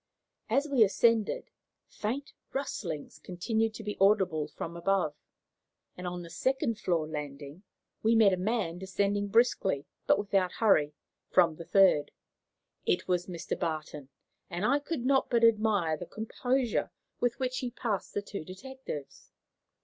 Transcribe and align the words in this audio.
As 0.49 0.67
we 0.67 0.83
ascended, 0.83 1.51
faint 1.87 2.33
rustlings 2.53 3.19
continued 3.19 3.75
to 3.75 3.83
be 3.83 3.97
audible 4.01 4.47
from 4.47 4.75
above, 4.75 5.13
and 5.95 6.07
on 6.07 6.23
the 6.23 6.29
second 6.31 6.79
floor 6.79 7.07
landing 7.07 7.61
we 8.01 8.15
met 8.15 8.33
a 8.33 8.37
man 8.37 8.79
descending 8.79 9.27
briskly, 9.27 9.85
but 10.07 10.17
without 10.17 10.53
hurry, 10.53 10.95
from 11.29 11.55
the 11.57 11.65
third. 11.65 12.09
It 12.83 13.07
was 13.07 13.27
Mr. 13.27 13.55
Barton, 13.59 14.09
and 14.49 14.65
I 14.65 14.79
could 14.79 15.05
not 15.05 15.29
but 15.29 15.43
admire 15.43 15.97
the 15.97 16.07
composure 16.07 16.89
with 17.19 17.37
which 17.37 17.59
he 17.59 17.69
passed 17.69 18.15
the 18.15 18.23
two 18.23 18.43
detectives. 18.43 19.29